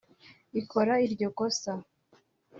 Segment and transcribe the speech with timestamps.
[0.61, 1.71] ikora iryo kosa